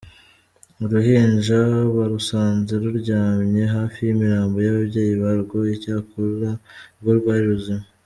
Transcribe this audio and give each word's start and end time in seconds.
Uruhinja 0.83 1.59
barusanze 1.95 2.73
ruryamye 2.83 3.63
hafi 3.75 3.97
y’imirambo 4.03 4.57
y’ababyeyi 4.65 5.13
ba 5.21 5.31
rwo, 5.41 5.57
icyakora 5.75 6.49
rwo 6.99 7.13
rwari 7.19 7.45
ruzima. 7.51 7.85